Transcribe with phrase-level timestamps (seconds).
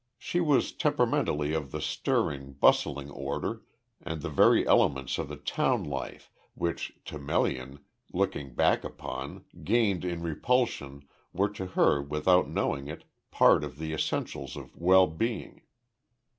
[0.17, 3.61] She was temperamentally of the stirring, bustling order,
[4.01, 10.03] and the very elements of the town life, which to Melian, looking back upon, gained
[10.03, 15.61] in repulsion, were to her without knowing it, part of the essentials of well being.